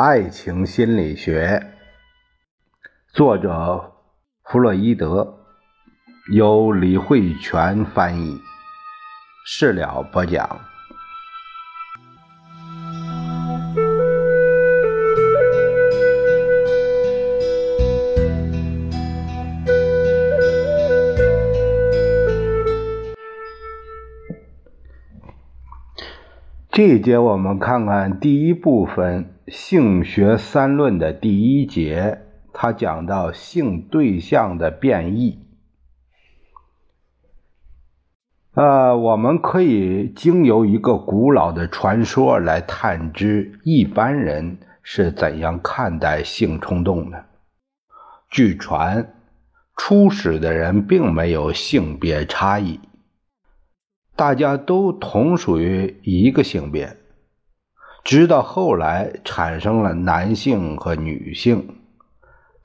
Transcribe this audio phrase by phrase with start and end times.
[0.00, 1.60] 爱情心理学》，
[3.12, 3.94] 作者
[4.44, 5.40] 弗洛伊德，
[6.32, 8.38] 由李慧泉翻译，
[9.44, 10.60] 事了播讲。
[26.70, 35.38] 这一节我们看看第一部分性学三论的第一节，它讲到性对象的变异。
[38.54, 47.24] 呃，我们可以经由一个古老的传说来探知一般人是怎样看待性冲动的。
[48.30, 49.14] 据传，
[49.76, 52.80] 初始的人并没有性别差异。
[54.16, 56.97] 大家都同属于一个性别，
[58.08, 61.76] 直到后来产生了男性和女性，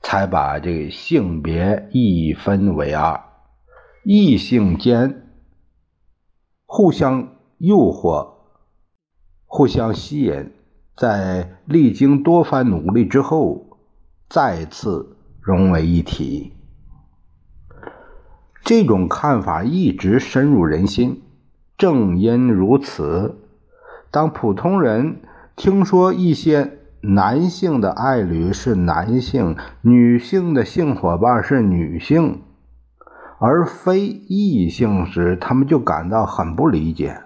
[0.00, 3.22] 才把这个性别一分为二。
[4.04, 5.28] 异性间
[6.64, 8.26] 互相诱惑、
[9.44, 10.50] 互相吸引，
[10.96, 13.66] 在历经多番努力之后，
[14.30, 16.54] 再次融为一体。
[18.62, 21.20] 这种看法一直深入人心。
[21.76, 23.36] 正因如此，
[24.10, 25.20] 当普通人
[25.56, 32.42] 听说一些男性的爱侣是男性，女性的性伙伴是女性，
[33.38, 37.20] 而非异性时，他们就感到很不理解。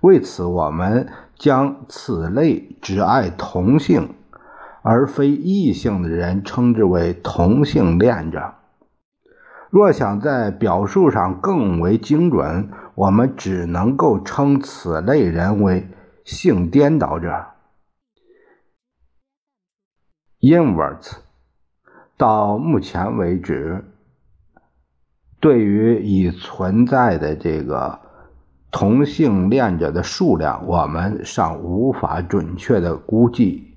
[0.00, 4.14] 为此，我们将此类只爱同性
[4.82, 8.54] 而非异性的人称之为同性恋者。
[9.68, 15.86] 若想在表述上更为精准，我们只能够称此类人为
[16.24, 17.46] 性颠倒者
[20.40, 21.16] （inverts）。
[22.16, 23.82] 到目前为止，
[25.40, 27.98] 对于已存在的这个
[28.70, 33.74] 同性恋者的数量，我们尚无法准确的估计，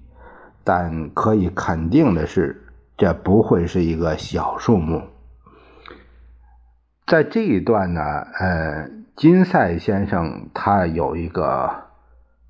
[0.65, 2.67] 但可以肯定的是，
[2.97, 5.01] 这不会是一个小数目。
[7.07, 11.85] 在这一段呢，呃，金赛先生他有一个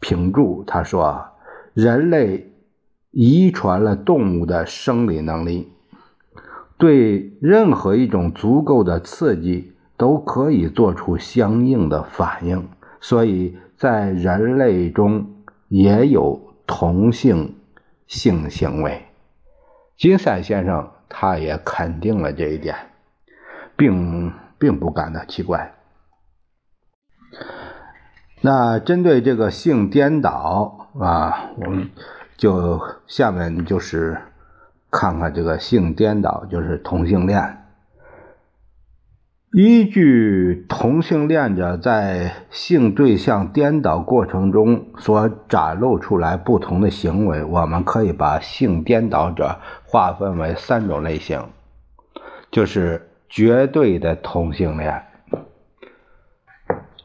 [0.03, 1.29] 评注，他说
[1.73, 2.51] ：“人类
[3.11, 5.71] 遗传了动物的生理能力，
[6.77, 12.67] 对任何一种足够的刺激都可以做出相应的反应，
[12.99, 15.25] 所以在人类中
[15.69, 17.55] 也有同性
[18.05, 19.05] 性行为。”
[19.97, 22.75] 金赛先生他也肯定了这一点，
[23.77, 24.33] 并。
[24.59, 25.73] 并不感到奇怪。
[28.45, 31.89] 那针对这个性颠倒啊，我们
[32.35, 34.17] 就下面就是
[34.91, 37.59] 看看这个性颠倒，就是同性恋。
[39.53, 51.41] 依据同性恋者在性对象颠倒过程中所展露出来不同的行为，我们可以把性颠倒者划分为三种类型，
[52.51, 53.09] 就是。
[53.35, 55.03] 绝对的同性恋，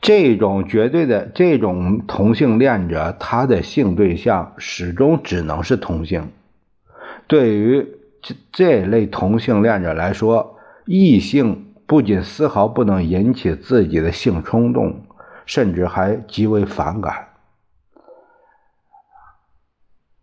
[0.09, 6.33] 这种绝对的这种同性恋者，他的性对象始终只能是同性。
[7.27, 7.87] 对于
[8.23, 15.03] 这这类同性恋者来说，异性不仅丝毫不能引起自己的性冲动，
[15.45, 17.29] 甚至还极为反感，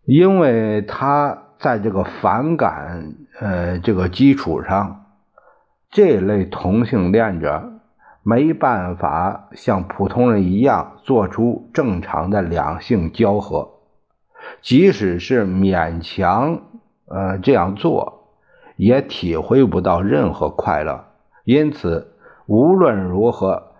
[0.06, 5.06] 因为他在这个反感呃这个基础上。
[5.91, 7.74] 这类同性恋者
[8.27, 13.69] 没办法像普通人一样做出正常的两性交合，
[14.63, 16.59] 即使是勉强
[17.05, 18.31] 呃这样做，
[18.77, 21.05] 也体会不到任何快乐。
[21.43, 22.16] 因此，
[22.47, 23.75] 无论如何，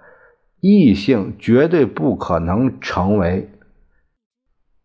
[0.60, 3.50] 异性绝对不可能成为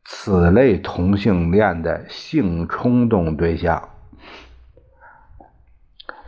[0.06, 3.90] 此类同性恋的性冲动对象。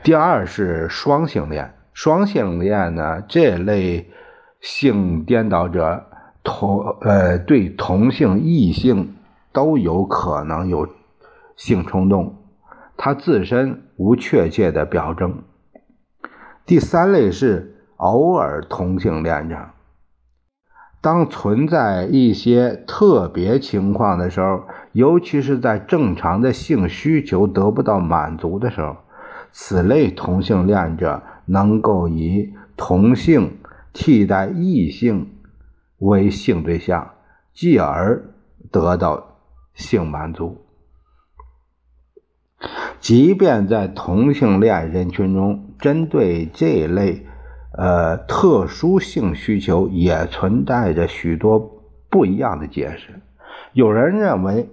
[0.03, 4.11] 第二是双性恋，双性恋呢，这类
[4.61, 6.07] 性颠倒者
[6.43, 9.15] 同呃对同性异性
[9.53, 10.89] 都有可能有
[11.57, 12.37] 性冲动，
[12.97, 15.43] 他自身无确切的表征。
[16.65, 19.57] 第三类是偶尔同性恋者，
[21.01, 24.63] 当存在一些特别情况的时候，
[24.93, 28.97] 尤其是在正常的性需求得不到满足的时候。
[29.55, 33.59] 此类同性恋者能够以同性
[33.93, 35.35] 替代异性
[35.99, 37.13] 为性对象，
[37.53, 38.35] 继而
[38.71, 39.39] 得到
[39.75, 40.65] 性满足。
[43.01, 47.27] 即便在同性恋人群中，针对这类
[47.77, 53.21] 呃特殊性需求，也存在着许多不一样的解释。
[53.73, 54.71] 有人认为，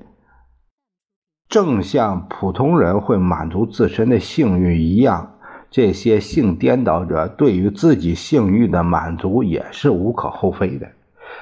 [1.48, 5.39] 正像普通人会满足自身的性欲一样，
[5.72, 10.88] 这些性颠倒者对于自己性欲的满足也是无可厚非的，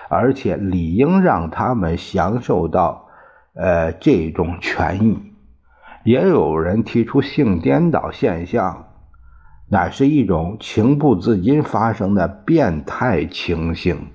[0.10, 3.08] 而且理应让他们享受到
[3.54, 5.18] 呃这种权益。
[6.04, 8.88] 也有人提出，性颠倒现象
[9.70, 14.08] 乃是一种情不自禁发生的变态情形。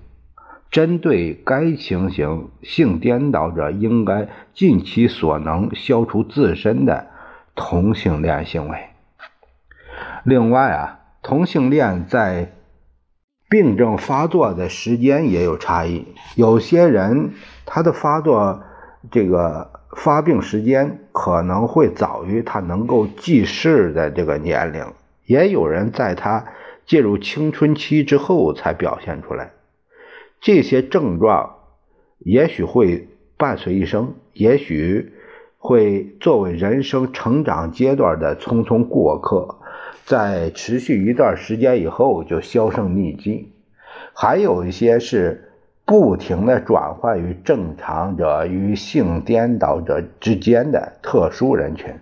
[0.70, 7.08] 针对该情形，性颠倒者应该尽其所能消除自身的
[7.54, 8.78] 同性恋行为。
[10.24, 12.52] 另外啊，同性恋在
[13.48, 17.34] 病症发作的时间也有差异，有些人
[17.66, 18.62] 他的发作
[19.10, 19.70] 这个。
[19.94, 24.86] 发病时间可能会早于他能够记事的这个年龄，
[25.26, 26.46] 也有人在他
[26.86, 29.50] 进入青春期之后才表现出来。
[30.40, 31.56] 这些症状
[32.20, 35.12] 也许会伴随一生，也许
[35.58, 39.58] 会作为人生成长阶段的匆匆过客，
[40.04, 43.52] 在持续一段时间以后就销声匿迹。
[44.12, 45.48] 还有一些是。
[45.84, 51.96] 不停的转换于正常者与性颠倒者之间的特殊人群。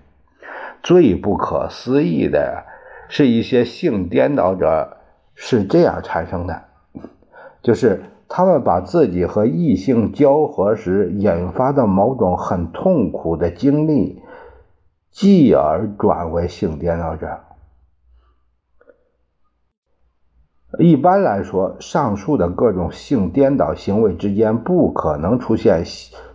[0.83, 2.67] 最不可思议的
[3.09, 4.99] 是一些性颠倒者
[5.35, 6.65] 是这样产生的，
[7.63, 14.21] 就是他们把自己和异性交合时引发的某种很痛苦的经历，
[15.11, 17.41] 继而转为性颠倒者。
[20.79, 25.83] 一般来说，上述的各种性颠倒行为之间不可能出现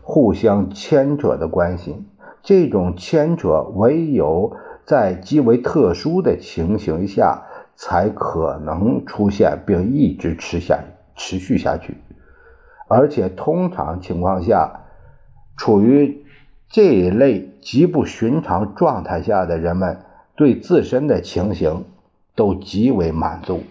[0.02, 2.06] 互相牵扯的关系。
[2.44, 7.44] 这种牵扯唯有在极为特殊的情形下
[7.76, 10.80] 才可能出现，并一直持下
[11.16, 11.98] 持续下去。
[12.88, 14.82] 而且，通常情况下，
[15.58, 16.24] 处于
[16.70, 20.02] 这一类极不寻常状态下的人们，
[20.36, 21.86] 对自身的情形
[22.36, 23.64] 都极为满足。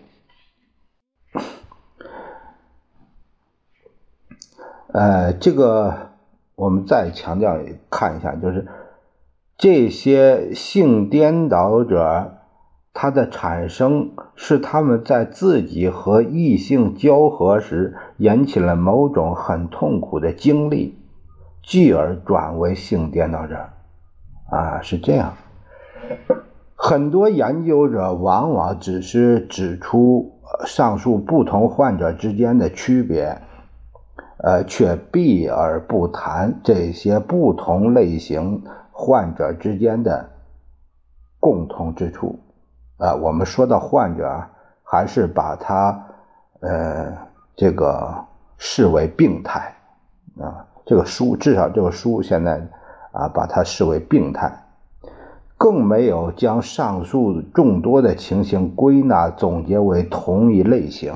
[4.94, 6.11] 呃，这个
[6.55, 7.58] 我们再强调
[7.91, 8.69] 看一下，就是
[9.58, 12.35] 这些性颠倒者，
[12.93, 20.97] 他的产生是他们在自己和异性交合时引起了某种很痛苦的经历，
[21.64, 23.70] 继而转为性颠倒者，
[24.49, 25.35] 啊，是这样。
[26.76, 33.38] 很多研究者往往只是指出上述不同患者之间的区别。
[34.46, 38.62] 呃，却避而不谈这些不同类型
[38.93, 40.29] 患者之间的
[41.41, 42.38] 共同之处。
[42.99, 44.44] 啊，我们说到患者，
[44.82, 45.99] 还是把他
[46.61, 47.11] 呃
[47.56, 48.26] 这个
[48.58, 49.75] 视为病态
[50.38, 50.67] 啊。
[50.85, 52.61] 这个书至少这个书现在
[53.12, 54.52] 啊把它视为病态，
[55.56, 61.14] 更没有将上述众多的情形归纳总结为同一类型。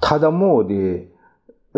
[0.00, 1.10] 他的目的。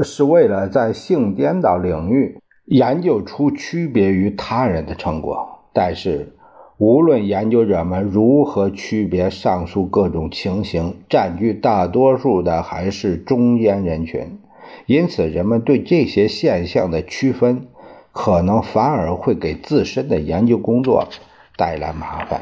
[0.02, 6.34] 是为了在性颠倒领域研究出区别于他人的成果，但是
[6.76, 14.38] 无论研究者们如何区别上述各种情形，占据大多数的还是中间人群，
[14.86, 17.66] 因此人们对这些现象的区分，
[18.12, 21.08] 可能反而会给自身的研究工作
[21.56, 22.40] 带来麻烦。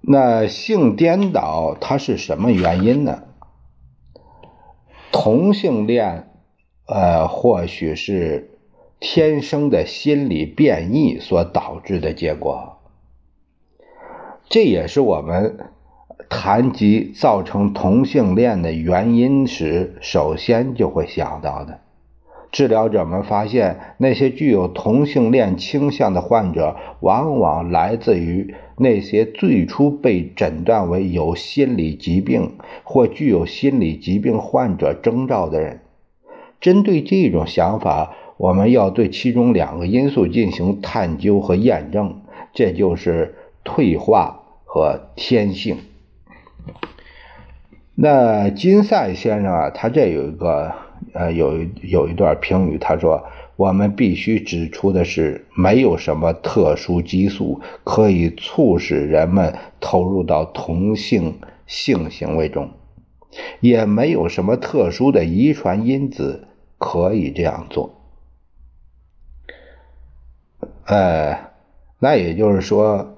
[0.00, 3.22] 那性颠倒它是什么原因呢？
[5.12, 6.30] 同性恋，
[6.86, 8.50] 呃，或许是
[8.98, 12.78] 天生的心理变异所导致的结果。
[14.48, 15.58] 这也是我们
[16.28, 21.80] 谈及造成同性恋的原因时，首先就会想到的。
[22.50, 32.52] 治疗者们发现，那些具有同性恋倾向的患者，往往来自于那些最初被诊断为有心理疾病
[32.84, 35.80] 或具有心理疾病患者征兆的人。
[36.60, 45.76] 针对这种想法，我们要对其中两个因素进行探究和验证，这就是退化和天性。
[47.94, 50.72] 那金赛先生啊，他这有一个。
[51.14, 53.24] 呃，有有一段评语，他说
[53.56, 62.70] ：“我们必须指出的是，没有什么特殊激素可以促使人们投入到同性性行为中，
[63.60, 67.94] 也没有什么特殊的遗传因子可以这样做。”
[70.84, 71.52] 呃，
[72.00, 73.16] 那也就是说，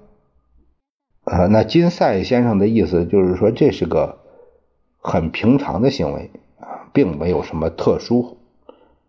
[1.24, 4.18] 呃，那金赛先生的意思就是说，这是个
[4.98, 8.36] 很平常的行为啊，并没有什么特殊，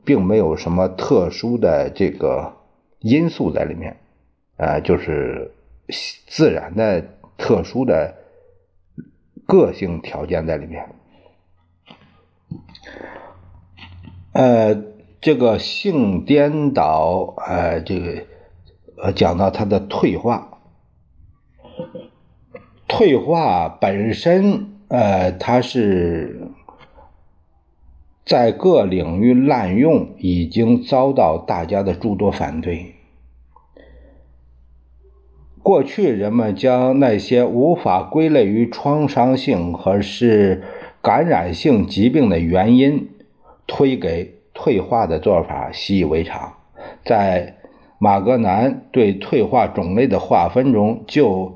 [0.05, 2.53] 并没有什么特殊的这个
[2.99, 3.97] 因素在里面，
[4.55, 5.51] 啊，就是
[6.27, 7.03] 自然的
[7.37, 8.15] 特殊的
[9.45, 10.87] 个性条件在里面，
[14.31, 14.75] 呃，
[15.19, 18.23] 这个性颠倒，呃，这个。
[18.97, 20.57] 呃，讲到它的退化，
[22.87, 26.44] 退化本身，呃，它是
[28.25, 32.95] 在各领域滥用，已经遭到大家的诸多反对。
[35.61, 40.63] 过去人们将那些无法归类于创伤性和是
[41.01, 43.09] 感染性疾病的原因
[43.67, 46.55] 推给退化的做法习以为常，
[47.05, 47.55] 在。
[47.97, 51.54] 马格南对退化种类的划分中，就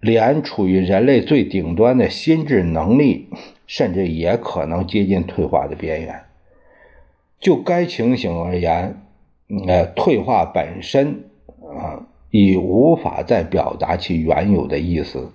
[0.00, 3.28] 连处于人类最顶端的心智能力，
[3.66, 6.22] 甚至也可能接近退化的边缘。
[7.38, 9.02] 就该情形而言，
[9.66, 11.24] 呃，退化本身
[11.78, 15.30] 啊，已无法再表达其原有的意思，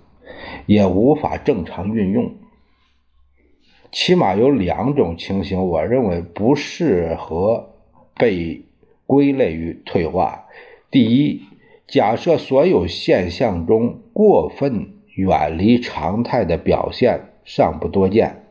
[0.66, 2.34] 也无法正常运用。
[3.92, 7.74] 起码有两种情形，我认为不适合
[8.18, 8.64] 被。
[9.08, 10.46] 归类于退化。
[10.90, 11.44] 第一，
[11.88, 18.44] 假设所有现象中过分远离常态的表现尚不多见。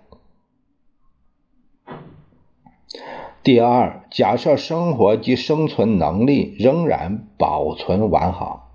[3.43, 8.71] 第二，假设生活及生存能力仍然保存完好。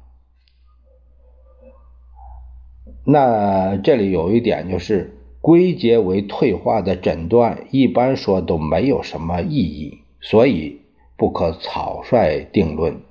[3.06, 10.82] 那这里有一点就是，归结为退化的诊断，一般说都没有什么意义，所以。
[11.18, 13.02] 不可草率定论。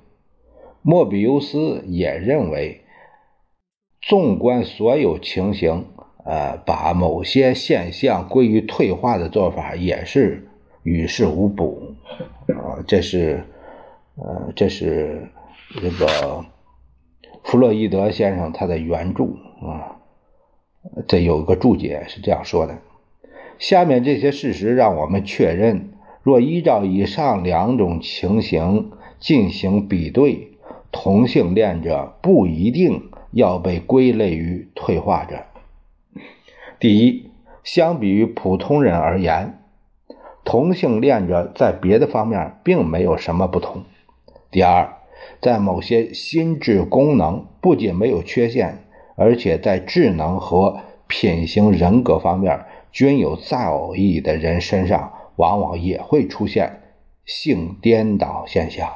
[0.89, 2.81] 莫比乌斯也认为，
[4.01, 5.85] 纵观所有情形，
[6.25, 10.47] 呃，把某些现象归于退化的做法也是
[10.81, 11.93] 与事无补。
[12.47, 13.43] 啊，这是，
[14.15, 15.29] 呃，这是
[15.79, 16.43] 这个
[17.43, 19.25] 弗洛伊德先生他的原著
[19.61, 20.01] 啊，
[21.07, 22.79] 这有个注解是这样说的。
[23.59, 25.91] 下面这些事实让我们确认。
[26.23, 30.47] 若依照以上两种情形进行比对，
[30.91, 35.43] 同性恋者不一定要被归类于退化者。
[36.79, 37.31] 第一，
[37.63, 39.59] 相比于普通人而言，
[40.43, 43.83] 同性恋者在别的方面并没有什么不同。
[44.51, 44.97] 第二，
[45.41, 48.83] 在某些心智功能不仅没有缺陷，
[49.15, 55.13] 而且在智能和品行人格方面均有造诣的人身上。
[55.39, 56.81] 往往也会出现
[57.23, 58.89] 性颠倒现象。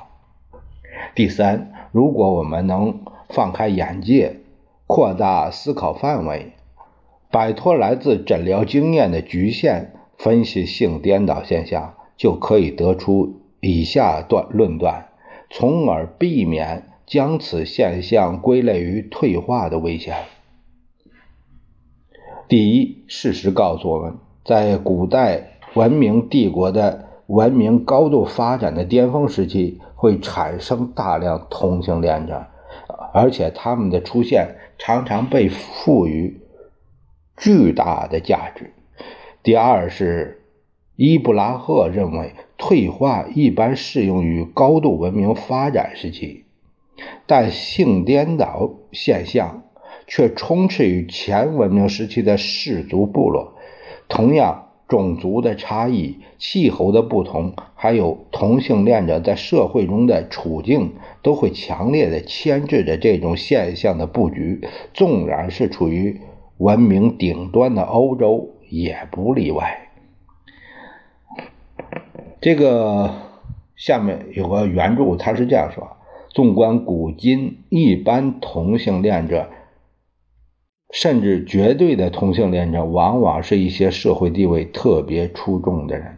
[1.16, 4.38] 第三，如果我们能放开眼界，
[4.88, 6.54] 扩大思考范围，
[7.32, 15.10] 摆脱来自诊疗经验的局限，分析性颠倒现象，就可以得出以下断论断，
[15.50, 20.16] 从而避免将此现象归类于退化的危险。
[22.48, 25.50] 第一，事实告诉我们，在古代。
[25.76, 32.46] 文明帝国的文明高度发展的巅峰时期，会产生大量同性恋者，
[33.14, 36.42] 而且他们的出现常常被赋予
[37.38, 38.74] 巨大的价值。
[39.42, 40.44] 第二是
[40.98, 46.44] 伊布拉赫认为，退化一般适用于高度文明发展时期，
[47.26, 49.64] 但性颠倒现象
[50.08, 53.54] 却充斥于前文明时期的氏族部落。
[54.10, 54.72] 同样。
[54.88, 64.62] 种族的差异、气候的不同，还有同性恋者在社会中的处境，都会强烈的牵制着这种现象的布局。
[64.94, 66.22] 纵然是处于
[66.58, 69.90] 文明顶端的欧洲，也不例外。
[72.42, 73.14] 这个
[73.76, 75.98] 下面有个原著，他是这样说：
[76.30, 79.50] 纵观古今，一般同性恋者。
[80.94, 86.18] 甚至绝对的同性恋者，往往是一些社会地位特别出众的人。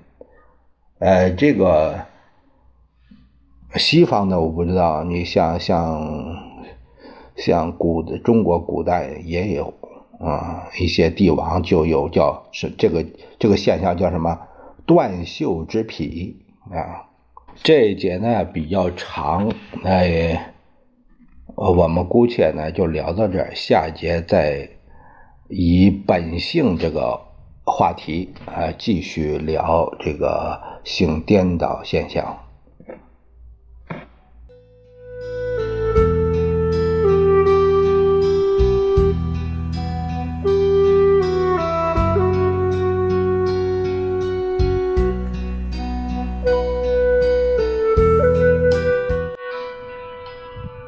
[1.00, 2.02] 呃，这个
[3.76, 6.38] 西方的我不知道，你像像
[7.38, 9.74] 像古的中国古代也有
[10.20, 13.06] 啊，一些帝王就有叫是这个
[13.40, 14.38] 这个现象叫什么
[14.86, 16.36] 断袖之癖
[16.70, 17.08] 啊。
[17.64, 19.50] 这一节呢比较长，
[19.86, 20.52] 哎。
[21.56, 24.70] 呃，我们姑且呢就聊到这儿，下节再
[25.48, 27.20] 以本性这个
[27.66, 32.45] 话题啊继续聊这个性颠倒现象。